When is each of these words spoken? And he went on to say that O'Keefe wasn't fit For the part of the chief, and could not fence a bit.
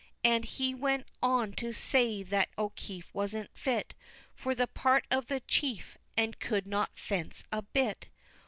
And 0.23 0.45
he 0.45 0.73
went 0.73 1.05
on 1.21 1.51
to 1.51 1.73
say 1.73 2.23
that 2.23 2.49
O'Keefe 2.57 3.13
wasn't 3.13 3.51
fit 3.55 3.93
For 4.35 4.55
the 4.55 4.65
part 4.65 5.05
of 5.11 5.27
the 5.27 5.41
chief, 5.41 5.95
and 6.17 6.39
could 6.39 6.65
not 6.67 6.97
fence 6.97 7.43
a 7.51 7.61
bit. 7.61 8.07